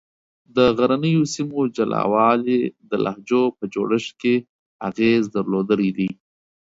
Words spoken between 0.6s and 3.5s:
غرنیو سیمو جلا والي د لهجو